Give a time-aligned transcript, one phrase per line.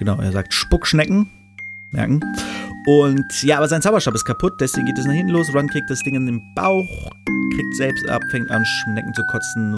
[0.00, 1.28] Genau, er sagt Spuckschnecken.
[1.90, 2.24] Merken.
[2.86, 5.54] Und ja, aber sein Zauberstab ist kaputt, deswegen geht es nach hinten los.
[5.54, 7.10] Ron kriegt das Ding in den Bauch,
[7.54, 9.76] kriegt selbst ab, fängt an, Schnecken zu kotzen.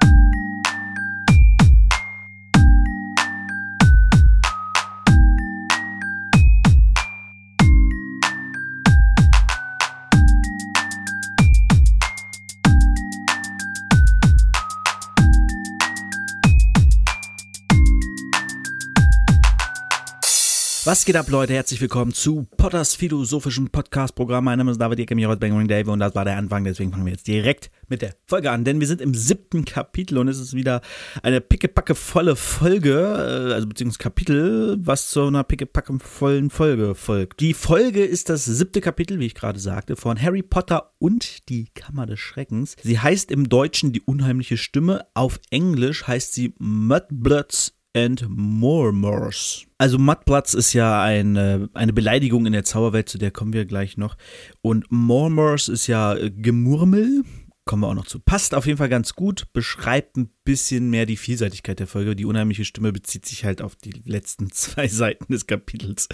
[21.03, 21.53] Was geht ab, Leute?
[21.53, 24.45] Herzlich willkommen zu Potters philosophischen Podcast-Programm.
[24.45, 26.63] Mein Name ist David Ecke, mir heute Bangering Dave und das war der Anfang.
[26.63, 30.17] Deswegen fangen wir jetzt direkt mit der Folge an, denn wir sind im siebten Kapitel
[30.19, 30.81] und es ist wieder
[31.25, 37.41] eine pickepacke volle Folge, äh, also beziehungsweise Kapitel, was zu einer pickepacke vollen Folge folgt.
[37.41, 41.65] Die Folge ist das siebte Kapitel, wie ich gerade sagte, von Harry Potter und die
[41.75, 42.77] Kammer des Schreckens.
[42.81, 49.67] Sie heißt im Deutschen die unheimliche Stimme, auf Englisch heißt sie Mudbloods and Murmurs.
[49.79, 53.97] Also Mudbloods ist ja eine, eine Beleidigung in der Zauberwelt, zu der kommen wir gleich
[53.97, 54.17] noch.
[54.61, 57.23] Und Murmurs ist ja äh, Gemurmel,
[57.65, 58.19] kommen wir auch noch zu.
[58.19, 62.17] Passt auf jeden Fall ganz gut, beschreibt ein bisschen mehr die Vielseitigkeit der Folge.
[62.17, 66.09] Die unheimliche Stimme bezieht sich halt auf die letzten zwei Seiten des Kapitels.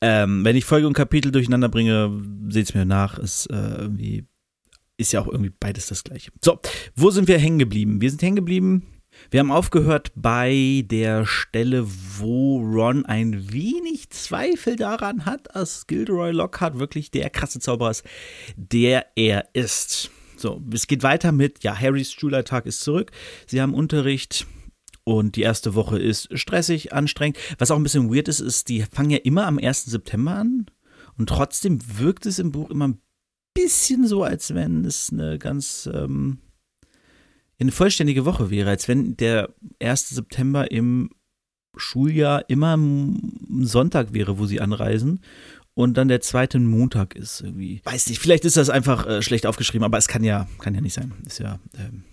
[0.00, 4.26] Ähm, wenn ich Folge und Kapitel durcheinander bringe, seht es mir nach, ist äh, irgendwie
[4.98, 6.32] ist ja auch irgendwie beides das gleiche.
[6.42, 6.58] So,
[6.94, 8.00] wo sind wir hängen geblieben?
[8.00, 8.95] Wir sind hängen geblieben
[9.30, 11.86] wir haben aufgehört bei der Stelle,
[12.18, 18.04] wo Ron ein wenig Zweifel daran hat, dass Gilderoy Lockhart wirklich der krasse Zauberer ist,
[18.56, 20.10] der er ist.
[20.36, 23.10] So, es geht weiter mit, ja, Harrys Schulalltag ist zurück.
[23.46, 24.46] Sie haben Unterricht
[25.04, 27.38] und die erste Woche ist stressig, anstrengend.
[27.58, 29.86] Was auch ein bisschen weird ist, ist, die fangen ja immer am 1.
[29.86, 30.66] September an
[31.16, 33.00] und trotzdem wirkt es im Buch immer ein
[33.54, 36.38] bisschen so, als wenn es eine ganz ähm,
[37.58, 40.10] eine vollständige Woche wäre, als wenn der 1.
[40.10, 41.10] September im
[41.76, 45.20] Schuljahr immer ein Sonntag wäre, wo sie anreisen
[45.76, 47.82] und dann der zweite Montag ist irgendwie.
[47.84, 50.80] Weiß nicht, vielleicht ist das einfach äh, schlecht aufgeschrieben, aber es kann ja, kann ja
[50.80, 51.12] nicht sein.
[51.26, 52.04] Ist ja ähm,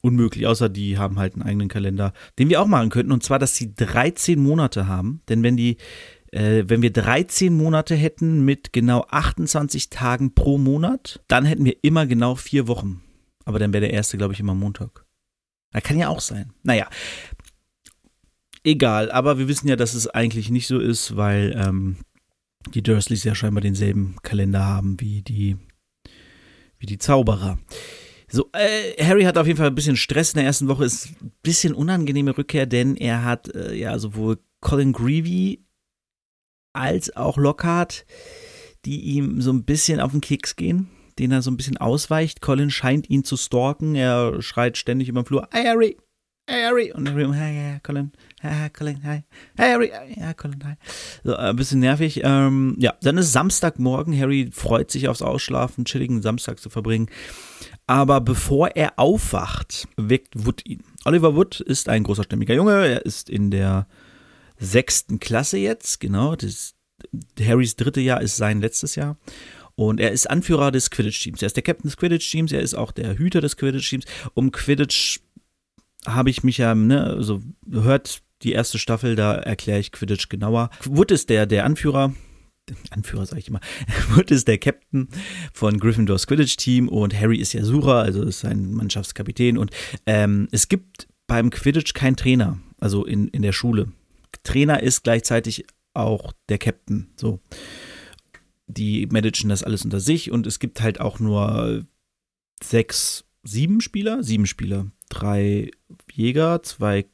[0.00, 3.12] unmöglich, außer die haben halt einen eigenen Kalender, den wir auch machen könnten.
[3.12, 5.20] Und zwar, dass sie 13 Monate haben.
[5.28, 5.76] Denn wenn die,
[6.32, 11.76] äh, wenn wir 13 Monate hätten mit genau 28 Tagen pro Monat, dann hätten wir
[11.82, 13.02] immer genau vier Wochen.
[13.46, 15.06] Aber dann wäre der erste, glaube ich, immer Montag.
[15.72, 16.52] Das kann ja auch sein.
[16.62, 16.88] Naja.
[18.64, 21.96] Egal, aber wir wissen ja, dass es eigentlich nicht so ist, weil ähm,
[22.74, 25.56] die Dursleys ja scheinbar denselben Kalender haben wie die,
[26.78, 27.58] wie die Zauberer.
[28.28, 31.10] So, äh, Harry hat auf jeden Fall ein bisschen Stress in der ersten Woche, ist
[31.22, 35.64] ein bisschen unangenehme Rückkehr, denn er hat äh, ja sowohl Colin Greevy
[36.72, 38.04] als auch Lockhart,
[38.84, 42.40] die ihm so ein bisschen auf den Keks gehen den er so ein bisschen ausweicht.
[42.40, 43.94] Colin scheint ihn zu stalken.
[43.94, 45.96] Er schreit ständig über den Flur, hey Harry,
[46.48, 46.92] hey Harry.
[46.92, 49.22] Und Harry, hey, hey, Colin, hey, Colin, hi.
[49.56, 50.74] Hey Harry, ja, Colin, hi.
[51.24, 52.20] So, äh, ein bisschen nervig.
[52.24, 54.18] Ähm, ja, dann ist Samstagmorgen.
[54.18, 57.08] Harry freut sich aufs Ausschlafen, chilligen Samstag zu verbringen.
[57.86, 60.82] Aber bevor er aufwacht, weckt Wood ihn.
[61.04, 62.86] Oliver Wood ist ein großer stämmiger Junge.
[62.86, 63.86] Er ist in der
[64.58, 66.34] sechsten Klasse jetzt, genau.
[66.34, 66.74] Das,
[67.40, 69.16] Harrys dritte Jahr ist sein letztes Jahr.
[69.76, 71.42] Und er ist Anführer des Quidditch-Teams.
[71.42, 74.06] Er ist der Captain des Quidditch-Teams, er ist auch der Hüter des Quidditch-Teams.
[74.34, 75.20] Um Quidditch
[76.06, 80.70] habe ich mich ja, ne, also hört die erste Staffel, da erkläre ich Quidditch genauer.
[80.84, 82.14] Wood ist der, der Anführer,
[82.90, 83.60] Anführer sage ich immer,
[84.10, 85.08] Wood ist der Captain
[85.52, 89.58] von Gryffindors Quidditch-Team und Harry ist ja Sucher, also ist sein Mannschaftskapitän.
[89.58, 89.70] Und
[90.06, 93.92] ähm, es gibt beim Quidditch keinen Trainer, also in, in der Schule.
[94.42, 97.40] Trainer ist gleichzeitig auch der Captain, so
[98.66, 101.86] die managen das alles unter sich und es gibt halt auch nur
[102.62, 105.70] sechs, sieben Spieler, sieben Spieler, drei
[106.12, 107.06] Jäger, zwei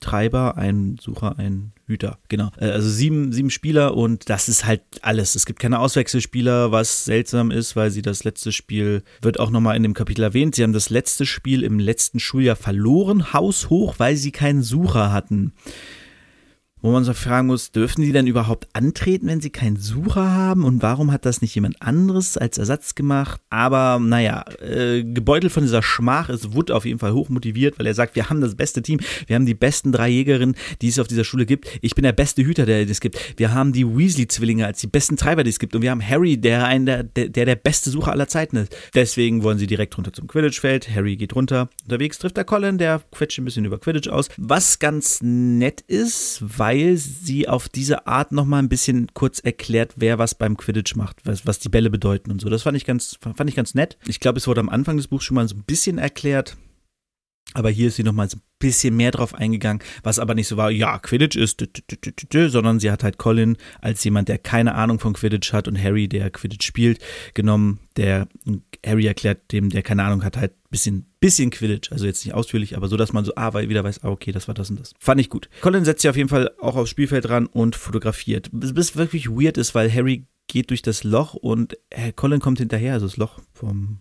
[0.00, 2.18] Treiber, ein Sucher, ein Hüter.
[2.28, 2.50] Genau.
[2.58, 5.34] Äh, also sieben, sieben Spieler und das ist halt alles.
[5.34, 9.76] Es gibt keine Auswechselspieler, was seltsam ist, weil sie das letzte Spiel, wird auch nochmal
[9.76, 14.16] in dem Kapitel erwähnt, sie haben das letzte Spiel im letzten Schuljahr verloren, haushoch, weil
[14.16, 15.52] sie keinen Sucher hatten
[16.80, 20.64] wo man so fragen muss, dürfen die denn überhaupt antreten, wenn sie keinen Sucher haben?
[20.64, 23.40] Und warum hat das nicht jemand anderes als Ersatz gemacht?
[23.50, 27.94] Aber naja, äh, gebeutelt von dieser Schmach ist Wood auf jeden Fall hochmotiviert, weil er
[27.94, 31.08] sagt, wir haben das beste Team, wir haben die besten drei Jägerinnen, die es auf
[31.08, 31.68] dieser Schule gibt.
[31.80, 33.18] Ich bin der beste Hüter, der es gibt.
[33.36, 35.74] Wir haben die Weasley-Zwillinge als die besten Treiber, die es gibt.
[35.74, 38.76] Und wir haben Harry, der ein, der, der, der beste Sucher aller Zeiten ist.
[38.94, 40.88] Deswegen wollen sie direkt runter zum Quidditch-Feld.
[40.94, 41.68] Harry geht runter.
[41.84, 44.28] Unterwegs trifft er Colin, der quetscht ein bisschen über Quidditch aus.
[44.36, 49.94] Was ganz nett ist, weil weil sie auf diese Art nochmal ein bisschen kurz erklärt,
[49.96, 52.50] wer was beim Quidditch macht, was, was die Bälle bedeuten und so.
[52.50, 53.96] Das fand ich ganz, fand ich ganz nett.
[54.06, 56.58] Ich glaube, es wurde am Anfang des Buchs schon mal so ein bisschen erklärt.
[57.54, 60.70] Aber hier ist sie nochmal ein bisschen mehr drauf eingegangen, was aber nicht so war,
[60.70, 61.64] ja, Quidditch ist,
[62.32, 66.08] sondern sie hat halt Colin als jemand, der keine Ahnung von Quidditch hat und Harry,
[66.08, 67.00] der Quidditch spielt,
[67.34, 67.80] genommen.
[67.96, 68.28] Der
[68.84, 71.90] Harry erklärt dem, der keine Ahnung hat, halt ein bisschen, bisschen Quidditch.
[71.90, 74.32] Also jetzt nicht ausführlich, aber so, dass man so, ah, weil wieder weiß, ah, okay,
[74.32, 74.92] das war das und das.
[74.98, 75.48] Fand ich gut.
[75.62, 78.50] Colin setzt sich auf jeden Fall auch aufs Spielfeld ran und fotografiert.
[78.52, 81.78] Was wirklich weird ist, weil Harry geht durch das Loch und
[82.16, 84.00] Colin kommt hinterher, also das Loch vom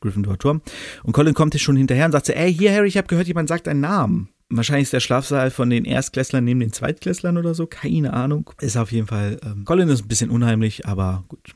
[0.00, 0.62] Gryffindor-Turm.
[1.02, 3.26] Und Colin kommt hier schon hinterher und sagt so, ey, hier Harry, ich habe gehört,
[3.26, 4.28] jemand sagt einen Namen.
[4.50, 8.50] Wahrscheinlich ist der Schlafsaal von den Erstklässlern neben den Zweitklässlern oder so, keine Ahnung.
[8.60, 11.54] Ist auf jeden Fall, ähm, Colin ist ein bisschen unheimlich, aber gut.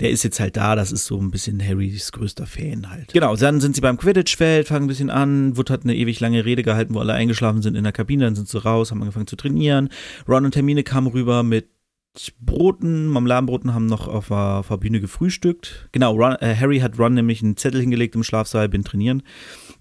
[0.00, 3.12] Der ist jetzt halt da, das ist so ein bisschen Harrys größter Fan halt.
[3.12, 5.56] Genau, dann sind sie beim Quidditch-Feld, fangen ein bisschen an.
[5.56, 8.34] Wood hat eine ewig lange Rede gehalten, wo alle eingeschlafen sind in der Kabine, dann
[8.34, 9.90] sind sie raus, haben angefangen zu trainieren.
[10.26, 11.68] Ron und Hermine kamen rüber mit
[12.40, 15.88] Broten, Marmeladenbroten haben noch auf der, auf der Bühne gefrühstückt.
[15.92, 19.22] Genau, Ron, äh, Harry hat Ron nämlich einen Zettel hingelegt im Schlafsaal, bin trainieren.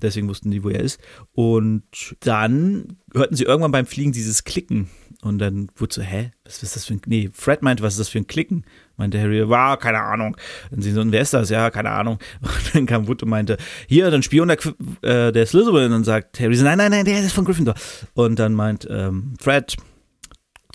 [0.02, 1.00] Deswegen wussten die, wo er ist.
[1.34, 1.84] Und
[2.22, 4.90] dann hörten sie irgendwann beim Fliegen dieses Klicken.
[5.22, 8.00] Und dann wurde so, hä, was ist das für ein, nee, Fred meinte, was ist
[8.00, 8.64] das für ein Klicken?
[8.96, 10.38] Meinte Harry, war, keine Ahnung.
[10.70, 11.50] Und sie so, wer ist das?
[11.50, 12.20] Ja, keine Ahnung.
[12.42, 14.60] Und dann kam Wood und meinte, hier, dann Spion der,
[15.02, 15.86] äh, der Slytherin.
[15.86, 17.76] Und dann sagt Harry so, nein, nein, nein, der ist von Gryffindor.
[18.14, 19.76] Und dann meint ähm, Fred,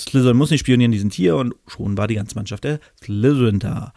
[0.01, 3.59] Slytherin muss nicht spionieren, die sind hier und schon war die ganze Mannschaft der Slytherin
[3.59, 3.93] da.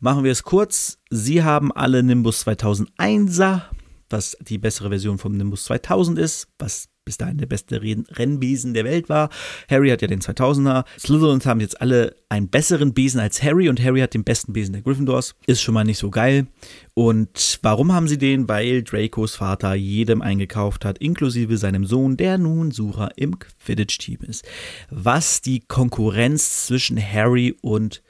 [0.00, 0.98] Machen wir es kurz.
[1.10, 3.62] Sie haben alle Nimbus 2001er,
[4.10, 8.84] was die bessere Version vom Nimbus 2000 ist, was bis dahin der beste Rennbesen der
[8.84, 9.30] Welt war.
[9.70, 10.84] Harry hat ja den 2000er.
[10.98, 14.72] Slytherins haben jetzt alle einen besseren Besen als Harry und Harry hat den besten Besen
[14.72, 15.36] der Gryffindors.
[15.46, 16.48] Ist schon mal nicht so geil.
[16.94, 18.48] Und warum haben sie den?
[18.48, 24.44] Weil Dracos Vater jedem eingekauft hat, inklusive seinem Sohn, der nun Sucher im Quidditch-Team ist.
[24.90, 28.02] Was die Konkurrenz zwischen Harry und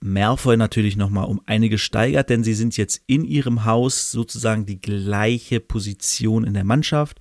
[0.00, 4.80] Malfoy natürlich nochmal um einige steigert, denn sie sind jetzt in ihrem Haus sozusagen die
[4.80, 7.20] gleiche Position in der Mannschaft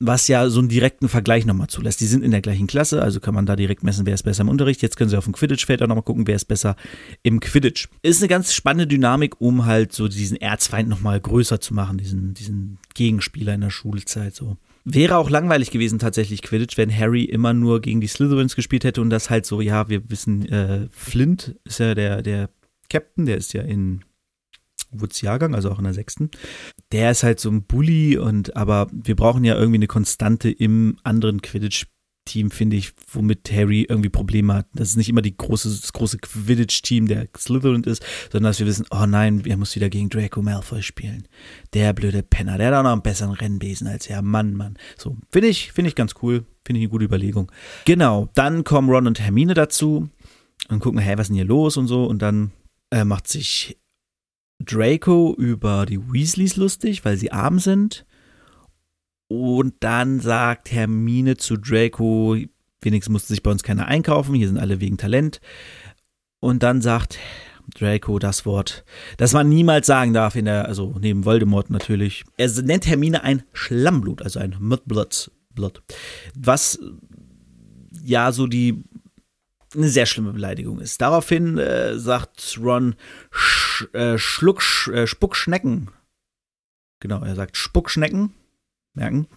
[0.00, 2.00] was ja so einen direkten Vergleich nochmal zulässt.
[2.00, 4.42] Die sind in der gleichen Klasse, also kann man da direkt messen, wer ist besser
[4.42, 4.80] im Unterricht.
[4.80, 6.76] Jetzt können sie auf dem Quidditch-Feld auch nochmal gucken, wer ist besser
[7.22, 7.88] im Quidditch.
[8.02, 12.34] Ist eine ganz spannende Dynamik, um halt so diesen Erzfeind nochmal größer zu machen, diesen,
[12.34, 14.56] diesen Gegenspieler in der Schulzeit so.
[14.84, 19.02] Wäre auch langweilig gewesen tatsächlich Quidditch, wenn Harry immer nur gegen die Slytherins gespielt hätte
[19.02, 22.50] und das halt so, ja, wir wissen, äh, Flint ist ja der, der
[22.88, 24.04] Captain, der ist ja in
[24.90, 26.30] Woods Jahrgang, also auch in der sechsten.
[26.92, 30.98] Der ist halt so ein Bully und aber wir brauchen ja irgendwie eine Konstante im
[31.02, 31.86] anderen Quidditch
[32.28, 34.66] Team, finde ich, womit Harry irgendwie Probleme hat.
[34.74, 38.66] Das ist nicht immer die große, das große Quidditch-Team, der Slytherin ist, sondern dass wir
[38.66, 41.26] wissen, oh nein, er muss wieder gegen Draco Malfoy spielen.
[41.72, 44.22] Der blöde Penner, der hat auch noch einen besseren Rennbesen als er.
[44.22, 44.76] Mann, Mann.
[44.98, 46.44] So, finde ich, finde ich ganz cool.
[46.64, 47.50] Finde ich eine gute Überlegung.
[47.86, 50.10] Genau, dann kommen Ron und Hermine dazu
[50.68, 52.04] und gucken, hey, was ist denn hier los und so.
[52.04, 52.52] Und dann
[52.90, 53.78] äh, macht sich
[54.58, 58.04] Draco über die Weasleys lustig, weil sie arm sind.
[59.28, 62.36] Und dann sagt Hermine zu Draco,
[62.80, 65.40] wenigstens musste sich bei uns keiner einkaufen, hier sind alle wegen Talent.
[66.40, 67.18] Und dann sagt
[67.74, 68.84] Draco das Wort,
[69.18, 72.24] das man niemals sagen darf in der, also neben Voldemort natürlich.
[72.38, 75.30] Er nennt Hermine ein Schlammblut, also ein Mudblood.
[76.34, 76.78] Was
[78.02, 78.84] ja so die
[79.74, 81.00] eine sehr schlimme Beleidigung ist.
[81.00, 82.94] Daraufhin äh, sagt Ron
[83.30, 85.90] Sch, äh, Schluck, Sch, äh, Spuckschnecken.
[87.00, 88.34] Genau, er sagt Spuckschnecken.
[88.94, 89.28] Merken.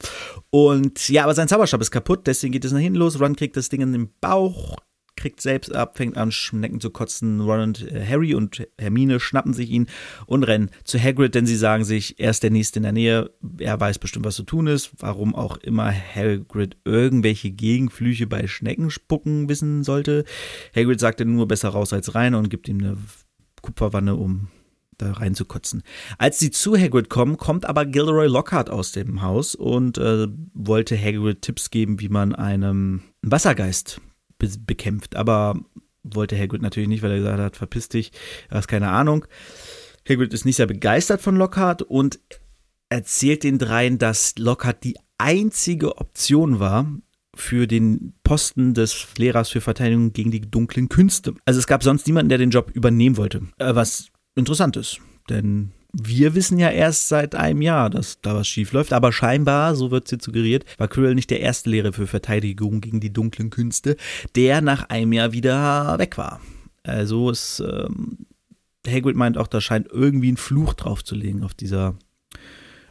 [0.50, 3.20] Und ja, aber sein Zauberstab ist kaputt, deswegen geht es nach hinten los.
[3.20, 4.78] Ron kriegt das Ding in den Bauch,
[5.22, 7.42] kriegt selbst ab, fängt an, Schnecken zu kotzen.
[7.42, 9.86] Ron und äh, Harry und Hermine schnappen sich ihn
[10.26, 13.30] und rennen zu Hagrid, denn sie sagen sich, er ist der Nächste in der Nähe,
[13.60, 14.92] er weiß bestimmt, was zu tun ist.
[14.98, 20.26] Warum auch immer Hagrid irgendwelche Gegenflüche bei Schneckenspucken wissen sollte.
[20.76, 22.98] Hagrid sagte nur besser raus als rein und gibt ihm eine
[23.62, 24.48] Kupferwanne, um
[24.98, 25.84] da reinzukotzen.
[26.18, 30.98] Als sie zu Hagrid kommen, kommt aber Gilderoy Lockhart aus dem Haus und äh, wollte
[30.98, 34.02] Hagrid Tipps geben, wie man einem Wassergeist
[34.42, 35.16] be bekämpft.
[35.16, 35.56] Aber
[36.04, 38.12] wollte Hagrid natürlich nicht, weil er gesagt hat, verpiss dich,
[38.50, 39.26] du hast keine Ahnung.
[40.10, 42.20] Hagrid ist nicht sehr begeistert von Lockhart und
[42.90, 46.92] erzählt den dreien, dass Lockhart die einzige Option war
[47.36, 51.36] für den Posten des Lehrers für Verteidigung gegen die dunklen Künste.
[51.46, 53.44] Also es gab sonst niemanden, der den Job übernehmen wollte.
[53.58, 58.48] Äh, was interessant ist, denn wir wissen ja erst seit einem Jahr, dass da was
[58.48, 62.08] schief läuft, aber scheinbar, so wird jetzt suggeriert, war Quirrell nicht der erste Lehrer für
[62.08, 63.98] Verteidigung gegen die dunklen Künste,
[64.36, 66.40] der nach einem Jahr wieder weg war.
[66.84, 68.26] Also ist, ähm,
[68.88, 71.96] Hagrid meint auch, da scheint irgendwie ein Fluch drauf zu legen auf dieser,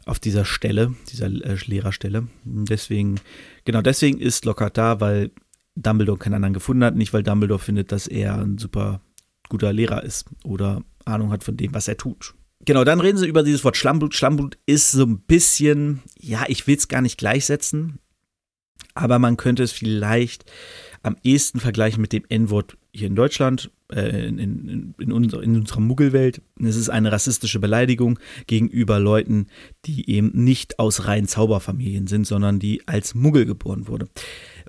[0.05, 2.29] auf dieser Stelle, dieser äh, Lehrerstelle.
[2.45, 3.19] Deswegen,
[3.65, 5.31] genau deswegen ist Lockhart da, weil
[5.75, 9.01] Dumbledore keinen anderen gefunden hat, nicht weil Dumbledore findet, dass er ein super
[9.49, 12.35] guter Lehrer ist oder Ahnung hat von dem, was er tut.
[12.65, 14.15] Genau, dann reden sie über dieses Wort Schlammblut.
[14.15, 17.99] Schlammblut ist so ein bisschen, ja, ich will es gar nicht gleichsetzen,
[18.95, 20.45] aber man könnte es vielleicht
[21.03, 25.57] am ehesten vergleichen mit dem N-Wort hier in Deutschland, äh, in, in, in, unser, in,
[25.57, 26.43] unserer Muggelwelt.
[26.63, 29.47] Es ist eine rassistische Beleidigung gegenüber Leuten,
[29.87, 34.11] die eben nicht aus reinen Zauberfamilien sind, sondern die als Muggel geboren wurden.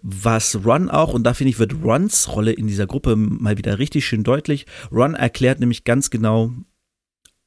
[0.01, 3.79] Was Ron auch, und da finde ich, wird Rons Rolle in dieser Gruppe mal wieder
[3.79, 4.65] richtig schön deutlich.
[4.91, 6.53] Ron erklärt nämlich ganz genau,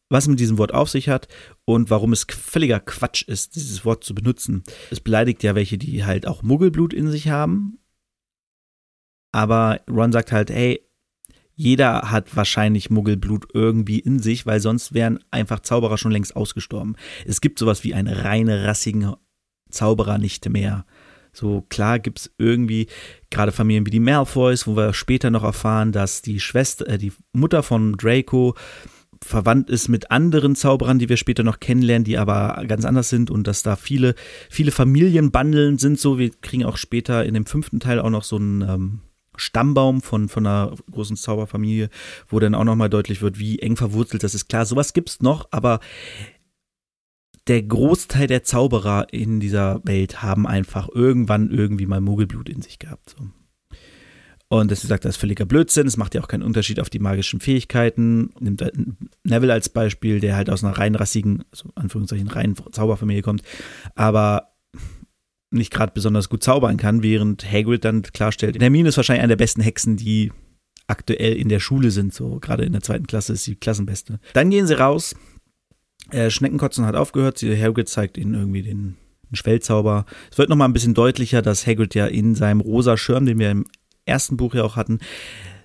[0.08, 1.28] was mit diesem Wort auf sich hat
[1.64, 4.62] und warum es völliger Quatsch ist, dieses Wort zu benutzen.
[4.90, 7.78] Es beleidigt ja welche, die halt auch Muggelblut in sich haben.
[9.32, 10.80] Aber Ron sagt halt, hey,
[11.56, 16.96] jeder hat wahrscheinlich Muggelblut irgendwie in sich, weil sonst wären einfach Zauberer schon längst ausgestorben.
[17.26, 19.14] Es gibt sowas wie einen reine rassigen
[19.70, 20.84] Zauberer nicht mehr.
[21.32, 22.86] So klar gibt es irgendwie
[23.30, 27.12] gerade Familien wie die Malfoys, wo wir später noch erfahren, dass die Schwester, äh, die
[27.32, 28.54] Mutter von Draco
[29.24, 33.30] verwandt ist mit anderen Zauberern, die wir später noch kennenlernen, die aber ganz anders sind
[33.30, 34.14] und dass da viele,
[34.50, 36.18] viele Familienbandeln sind so.
[36.18, 39.00] Wir kriegen auch später in dem fünften Teil auch noch so einen ähm,
[39.36, 41.88] Stammbaum von, von einer großen Zauberfamilie,
[42.28, 44.48] wo dann auch nochmal deutlich wird, wie eng verwurzelt das ist.
[44.48, 45.80] Klar, sowas gibt's noch, aber
[47.46, 52.78] der Großteil der Zauberer in dieser Welt haben einfach irgendwann irgendwie mal Mogelblut in sich
[52.78, 53.10] gehabt.
[53.10, 53.26] So.
[54.60, 55.86] Und das sagt, das ist völliger Blödsinn.
[55.86, 58.30] Es macht ja auch keinen Unterschied auf die magischen Fähigkeiten.
[58.38, 58.74] Nimmt halt
[59.24, 63.42] Neville als Beispiel, der halt aus einer rein rassigen, also Anführungszeichen rein Zauberfamilie kommt,
[63.96, 64.54] aber
[65.50, 69.44] nicht gerade besonders gut zaubern kann, während Hagrid dann klarstellt, Hermine ist wahrscheinlich eine der
[69.44, 70.32] besten Hexen, die
[70.86, 74.20] aktuell in der Schule sind, so gerade in der zweiten Klasse ist sie Klassenbeste.
[74.34, 75.14] Dann gehen sie raus.
[76.10, 77.38] Äh, Schneckenkotzen hat aufgehört.
[77.38, 78.96] Sie, Hagrid zeigt ihnen irgendwie den
[79.32, 80.04] Schwellzauber.
[80.30, 83.50] Es wird nochmal ein bisschen deutlicher, dass Hagrid ja in seinem rosa Schirm, den wir
[83.50, 83.64] im
[84.06, 85.00] ersten Buch ja auch hatten,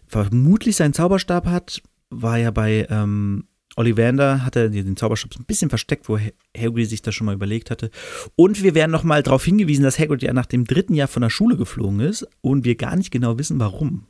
[0.07, 1.81] vermutlich seinen Zauberstab hat.
[2.09, 6.17] War ja bei ähm, Ollivander hat er den Zauberstab ein bisschen versteckt, wo
[6.57, 7.91] Hagrid sich das schon mal überlegt hatte.
[8.35, 11.29] Und wir werden nochmal darauf hingewiesen, dass Hagrid ja nach dem dritten Jahr von der
[11.29, 14.05] Schule geflogen ist und wir gar nicht genau wissen, warum.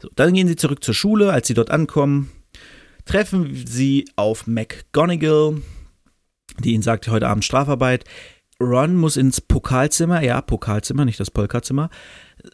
[0.00, 1.32] So, dann gehen sie zurück zur Schule.
[1.32, 2.30] Als sie dort ankommen,
[3.04, 5.60] treffen sie auf McGonagall,
[6.60, 8.04] die ihnen sagt, heute Abend Strafarbeit.
[8.60, 11.90] Ron muss ins Pokalzimmer, ja, Pokalzimmer, nicht das Polkazimmer,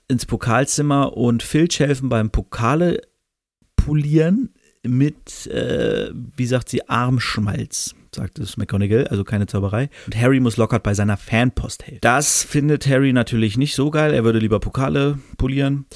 [0.09, 3.01] ins Pokalzimmer und Filch helfen beim Pokale
[3.77, 4.55] polieren
[4.87, 9.89] mit, äh, wie sagt sie, Armschmalz, sagt es McGonagall, also keine Zauberei.
[10.07, 12.01] Und Harry muss Lockhart bei seiner Fanpost helfen.
[12.03, 15.87] Das findet Harry natürlich nicht so geil, er würde lieber Pokale polieren.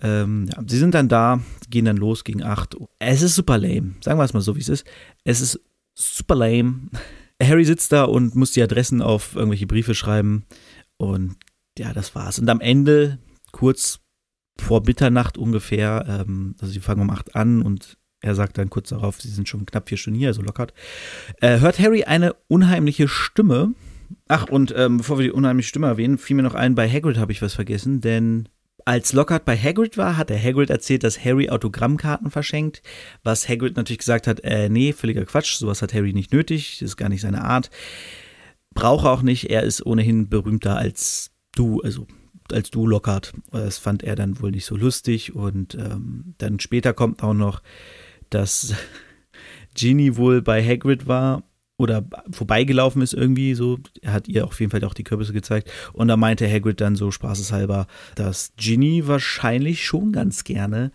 [0.00, 2.76] Ähm, ja, sie sind dann da, gehen dann los gegen 8.
[2.98, 4.86] Es ist super lame, sagen wir es mal so, wie es ist.
[5.24, 5.60] Es ist
[5.94, 6.90] super lame.
[7.42, 10.44] Harry sitzt da und muss die Adressen auf irgendwelche Briefe schreiben.
[10.96, 11.36] Und
[11.78, 12.38] ja, das war's.
[12.38, 13.18] Und am Ende,
[13.54, 14.00] kurz
[14.58, 18.88] vor Mitternacht ungefähr, ähm, also sie fangen um 8 an und er sagt dann kurz
[18.88, 20.74] darauf, sie sind schon knapp vier Stunden hier, also lockert.
[21.40, 23.74] Äh, hört Harry eine unheimliche Stimme.
[24.28, 27.16] Ach, und ähm, bevor wir die unheimliche Stimme erwähnen, fiel mir noch ein, bei Hagrid
[27.16, 28.48] habe ich was vergessen, denn
[28.84, 32.82] als Lockhart bei Hagrid war, hat der Hagrid erzählt, dass Harry Autogrammkarten verschenkt,
[33.22, 36.90] was Hagrid natürlich gesagt hat, äh, nee, völliger Quatsch, sowas hat Harry nicht nötig, das
[36.90, 37.70] ist gar nicht seine Art.
[38.74, 42.06] Brauche auch nicht, er ist ohnehin berühmter als du, also
[42.52, 43.32] als du Lockhart.
[43.50, 47.62] Das fand er dann wohl nicht so lustig und ähm, dann später kommt auch noch,
[48.30, 48.74] dass
[49.74, 51.42] Ginny wohl bei Hagrid war
[51.76, 53.78] oder vorbeigelaufen ist irgendwie so.
[54.00, 55.70] Er hat ihr auf jeden Fall auch die Kürbisse gezeigt.
[55.92, 60.92] Und da meinte Hagrid dann so spaßeshalber, dass Ginny wahrscheinlich schon ganz gerne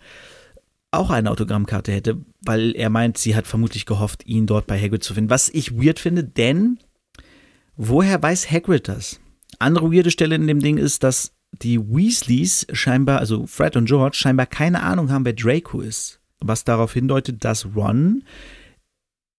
[0.92, 5.04] auch eine Autogrammkarte hätte, weil er meint, sie hat vermutlich gehofft, ihn dort bei Hagrid
[5.04, 5.30] zu finden.
[5.30, 6.78] Was ich weird finde, denn
[7.76, 9.20] woher weiß Hagrid das?
[9.58, 14.16] Andere weirde Stelle in dem Ding ist, dass die Weasleys scheinbar, also Fred und George,
[14.16, 16.20] scheinbar keine Ahnung haben, wer Draco ist.
[16.40, 18.24] Was darauf hindeutet, dass Ron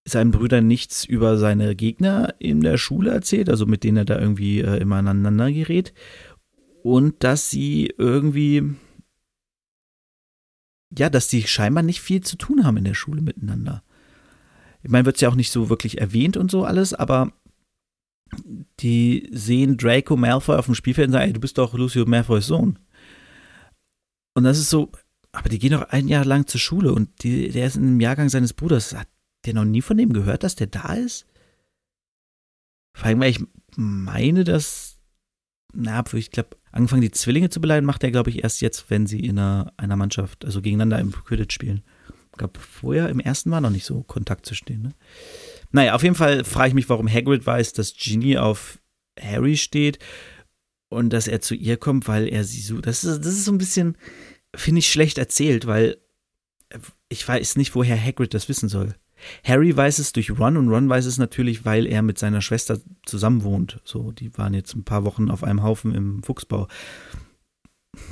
[0.05, 4.19] seinen Brüdern nichts über seine Gegner in der Schule erzählt, also mit denen er da
[4.19, 5.93] irgendwie äh, immer aneinander gerät.
[6.83, 8.73] Und dass sie irgendwie,
[10.97, 13.83] ja, dass die scheinbar nicht viel zu tun haben in der Schule miteinander.
[14.83, 17.31] Ich meine, wird es ja auch nicht so wirklich erwähnt und so alles, aber
[18.79, 22.47] die sehen Draco Malfoy auf dem Spielfeld und sagen, ey, du bist doch Lucio Malfoys
[22.47, 22.79] Sohn.
[24.33, 24.91] Und das ist so,
[25.31, 28.29] aber die gehen doch ein Jahr lang zur Schule und die, der ist dem Jahrgang
[28.29, 28.95] seines Bruders.
[28.95, 29.07] Hat
[29.45, 31.25] der noch nie von dem gehört, dass der da ist?
[32.93, 33.39] Vor allem, weil ich
[33.75, 34.99] meine, dass,
[35.73, 39.07] na, ich glaube, angefangen die Zwillinge zu beleidigen, macht er, glaube ich, erst jetzt, wenn
[39.07, 41.83] sie in einer, einer Mannschaft, also gegeneinander im Quidditch spielen.
[42.31, 44.81] Ich glaube, vorher im ersten war noch nicht so Kontakt zu stehen.
[44.81, 44.93] Ne?
[45.71, 48.79] Naja, auf jeden Fall frage ich mich, warum Hagrid weiß, dass Ginny auf
[49.19, 49.99] Harry steht
[50.89, 52.81] und dass er zu ihr kommt, weil er sie so.
[52.81, 53.97] Das ist, das ist so ein bisschen,
[54.55, 55.97] finde ich, schlecht erzählt, weil
[57.09, 58.95] ich weiß nicht, woher Hagrid das wissen soll.
[59.43, 62.79] Harry weiß es durch Ron und Ron weiß es natürlich, weil er mit seiner Schwester
[63.05, 63.79] zusammen wohnt.
[63.83, 66.67] So, die waren jetzt ein paar Wochen auf einem Haufen im Fuchsbau.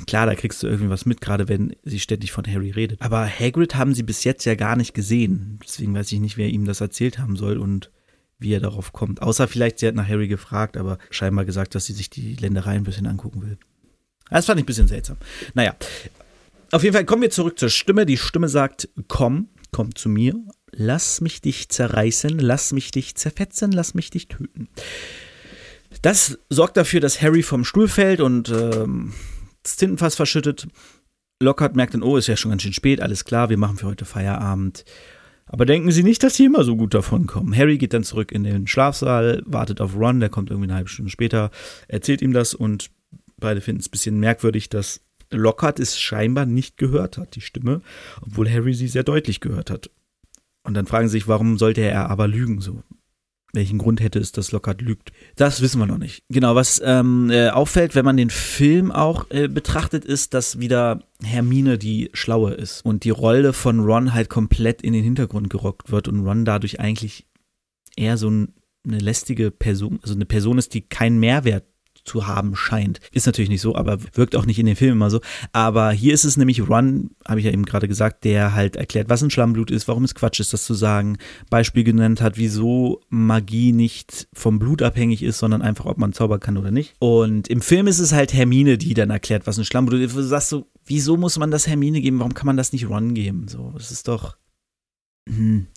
[0.07, 3.01] Klar, da kriegst du irgendwie was mit, gerade wenn sie ständig von Harry redet.
[3.01, 5.59] Aber Hagrid haben sie bis jetzt ja gar nicht gesehen.
[5.63, 7.91] Deswegen weiß ich nicht, wer ihm das erzählt haben soll und
[8.39, 9.21] wie er darauf kommt.
[9.21, 12.71] Außer vielleicht, sie hat nach Harry gefragt, aber scheinbar gesagt, dass sie sich die Länderei
[12.75, 13.57] ein bisschen angucken will.
[14.29, 15.17] Das fand ich ein bisschen seltsam.
[15.53, 15.75] Naja,
[16.71, 18.05] auf jeden Fall kommen wir zurück zur Stimme.
[18.05, 20.35] Die Stimme sagt, komm, komm zu mir,
[20.71, 24.69] lass mich dich zerreißen, lass mich dich zerfetzen, lass mich dich töten.
[26.01, 29.13] Das sorgt dafür, dass Harry vom Stuhl fällt und ähm,
[29.69, 30.67] das Tintenfass verschüttet.
[31.41, 33.87] Lockhart merkt dann, oh, ist ja schon ganz schön spät, alles klar, wir machen für
[33.87, 34.83] heute Feierabend.
[35.45, 37.55] Aber denken Sie nicht, dass Sie immer so gut davon kommen.
[37.55, 40.89] Harry geht dann zurück in den Schlafsaal, wartet auf Ron, der kommt irgendwie eine halbe
[40.89, 41.49] Stunde später,
[41.87, 42.91] erzählt ihm das und
[43.37, 47.81] beide finden es ein bisschen merkwürdig, dass Lockhart es scheinbar nicht gehört hat, die Stimme,
[48.21, 49.89] obwohl Harry sie sehr deutlich gehört hat.
[50.63, 52.83] Und dann fragen sie sich, warum sollte er aber lügen so?
[53.51, 55.11] Welchen Grund hätte es, dass Lockhart lügt?
[55.35, 56.23] Das wissen wir noch nicht.
[56.29, 61.01] Genau, was ähm, äh, auffällt, wenn man den Film auch äh, betrachtet, ist, dass wieder
[61.23, 65.91] Hermine die Schlaue ist und die Rolle von Ron halt komplett in den Hintergrund gerockt
[65.91, 67.25] wird und Ron dadurch eigentlich
[67.95, 68.53] eher so ein,
[68.87, 71.65] eine lästige Person, also eine Person ist, die keinen Mehrwert
[72.09, 72.99] zu haben scheint.
[73.11, 75.21] Ist natürlich nicht so, aber wirkt auch nicht in den Filmen immer so.
[75.53, 79.09] Aber hier ist es nämlich Run, habe ich ja eben gerade gesagt, der halt erklärt,
[79.09, 81.17] was ein Schlammblut ist, warum es Quatsch ist, das zu sagen.
[81.49, 86.39] Beispiel genannt hat, wieso Magie nicht vom Blut abhängig ist, sondern einfach, ob man zaubern
[86.39, 86.95] kann oder nicht.
[86.99, 90.15] Und im Film ist es halt Hermine, die dann erklärt, was ein Schlammblut ist.
[90.15, 92.19] Du sagst so, wieso muss man das Hermine geben?
[92.19, 93.47] Warum kann man das nicht Ron geben?
[93.47, 94.35] So, das ist doch.
[95.29, 95.67] Hm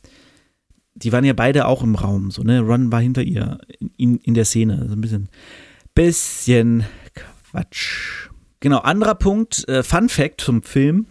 [0.94, 2.60] die waren ja beide auch im Raum, so, ne?
[2.60, 3.58] Ron war hinter ihr
[3.96, 5.28] in, in der Szene, so ein bisschen
[5.94, 6.84] bisschen
[7.14, 8.28] Quatsch.
[8.60, 11.06] Genau, anderer Punkt, äh, Fun Fact zum Film,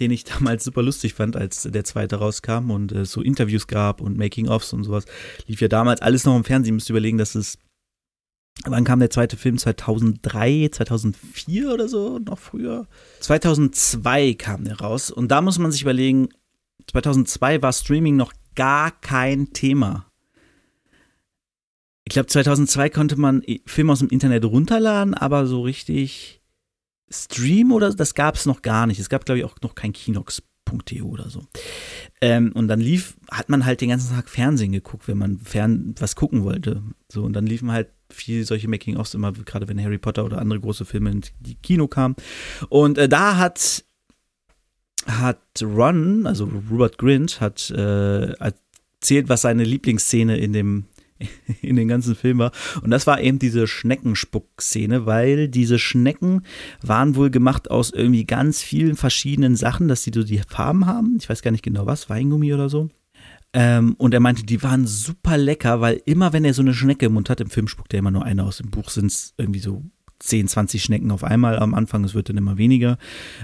[0.00, 4.00] den ich damals super lustig fand, als der zweite rauskam und äh, so Interviews gab
[4.00, 5.04] und Making-ofs und sowas.
[5.46, 6.72] Lief ja damals alles noch im Fernsehen.
[6.72, 7.58] Ihr müsst überlegen, dass es.
[8.64, 9.58] Wann kam der zweite Film?
[9.58, 12.18] 2003, 2004 oder so?
[12.20, 12.86] Noch früher?
[13.20, 15.10] 2002 kam der raus.
[15.10, 16.28] Und da muss man sich überlegen,
[16.90, 20.06] 2002 war Streaming noch gar kein Thema.
[22.04, 26.42] Ich glaube, 2002 konnte man Filme aus dem Internet runterladen, aber so richtig
[27.10, 28.98] Stream oder das gab es noch gar nicht.
[28.98, 31.42] Es gab, glaube ich, auch noch kein Kinox.de oder so.
[32.20, 35.94] Ähm, und dann lief, hat man halt den ganzen Tag Fernsehen geguckt, wenn man fern
[35.98, 36.82] was gucken wollte.
[37.10, 40.60] So, und dann liefen halt viel solche Making-ofs immer, gerade wenn Harry Potter oder andere
[40.60, 42.16] große Filme in die Kino kamen.
[42.68, 43.84] Und äh, da hat
[45.06, 50.84] hat Ron, also Robert Grint, hat äh, erzählt, was seine Lieblingsszene in dem
[51.62, 52.52] in den ganzen Film war.
[52.82, 56.42] Und das war eben diese Schneckenspuck-Szene, weil diese Schnecken
[56.82, 61.16] waren wohl gemacht aus irgendwie ganz vielen verschiedenen Sachen, dass die so die Farben haben.
[61.20, 62.90] Ich weiß gar nicht genau was, Weingummi oder so.
[63.52, 67.06] Ähm, und er meinte, die waren super lecker, weil immer wenn er so eine Schnecke
[67.06, 68.58] im Mund hat, im Film spuckt er immer nur eine aus.
[68.58, 69.84] Im Buch sind es irgendwie so
[70.18, 72.98] 10, 20 Schnecken auf einmal am Anfang, es wird dann immer weniger.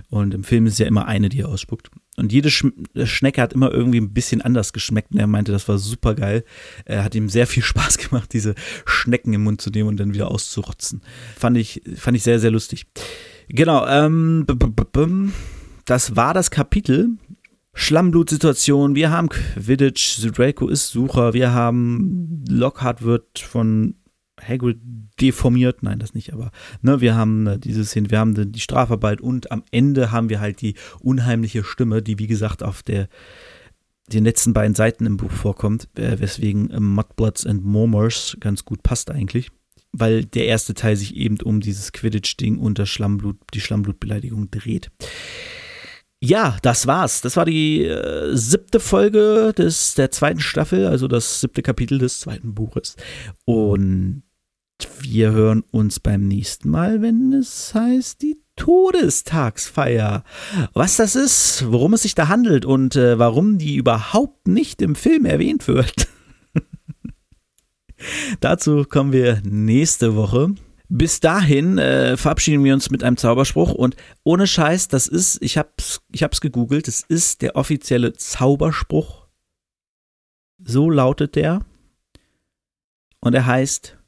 [0.08, 1.90] Und im Film ist ja immer eine, die er ausspuckt.
[2.20, 5.12] Und jede Sch äh, Schnecke hat immer irgendwie ein bisschen anders geschmeckt.
[5.12, 6.44] Und er meinte, das war super geil.
[6.84, 8.54] Er hat ihm sehr viel Spaß gemacht, diese
[8.84, 11.00] Schnecken im Mund zu nehmen und dann wieder auszurotzen.
[11.36, 12.86] Fand ich, fand ich sehr, sehr lustig.
[13.48, 14.46] Genau, ähm,
[15.86, 17.08] das war das Kapitel.
[17.72, 23.94] Schlammblutsituation, wir haben Quidditch, Draco ist Sucher, wir haben Lockhart wird von
[24.40, 24.78] Hagrid
[25.20, 26.50] deformiert, nein, das nicht, aber
[26.82, 30.40] ne, wir haben äh, diese Szene, wir haben die Strafarbeit und am Ende haben wir
[30.40, 33.08] halt die unheimliche Stimme, die wie gesagt auf der
[34.12, 38.82] den letzten beiden Seiten im Buch vorkommt, äh, weswegen äh, Mudbloods and Murmurs ganz gut
[38.82, 39.50] passt eigentlich,
[39.92, 44.90] weil der erste Teil sich eben um dieses Quidditch-Ding und das Schlammblut, die Schlammblutsbeleidigung dreht.
[46.22, 47.22] Ja, das war's.
[47.22, 52.20] Das war die äh, siebte Folge des, der zweiten Staffel, also das siebte Kapitel des
[52.20, 52.96] zweiten Buches.
[53.46, 54.22] Und
[55.00, 60.24] wir hören uns beim nächsten Mal, wenn es heißt die Todestagsfeier.
[60.74, 64.94] Was das ist, worum es sich da handelt und äh, warum die überhaupt nicht im
[64.94, 66.08] Film erwähnt wird.
[68.40, 70.54] Dazu kommen wir nächste Woche.
[70.88, 75.56] Bis dahin äh, verabschieden wir uns mit einem Zauberspruch und ohne Scheiß, das ist, ich
[75.56, 79.28] hab's, ich hab's gegoogelt, das ist der offizielle Zauberspruch.
[80.62, 81.64] So lautet der.
[83.20, 83.99] Und er heißt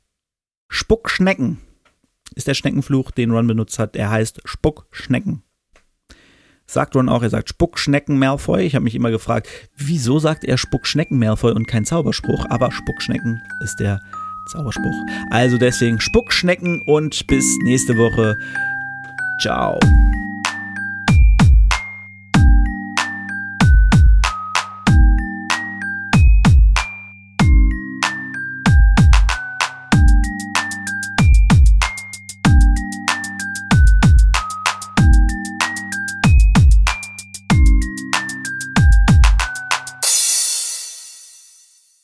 [0.72, 1.58] Spuckschnecken
[2.34, 3.94] ist der Schneckenfluch, den Ron benutzt hat.
[3.94, 5.42] Er heißt Spuckschnecken.
[6.66, 8.62] Sagt Ron auch, er sagt Spuckschnecken Malfoy.
[8.62, 12.46] Ich habe mich immer gefragt, wieso sagt er Spuckschnecken Malfoy und kein Zauberspruch?
[12.48, 14.00] Aber Spuckschnecken ist der
[14.50, 14.96] Zauberspruch.
[15.30, 18.38] Also deswegen Spuckschnecken und bis nächste Woche.
[19.42, 19.78] Ciao.